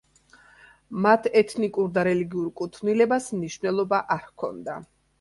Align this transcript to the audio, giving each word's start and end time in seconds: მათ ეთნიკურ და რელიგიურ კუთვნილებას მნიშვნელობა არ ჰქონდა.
მათ 1.07 1.29
ეთნიკურ 1.41 1.93
და 1.99 2.07
რელიგიურ 2.09 2.49
კუთვნილებას 2.65 3.31
მნიშვნელობა 3.39 4.05
არ 4.19 4.29
ჰქონდა. 4.29 4.85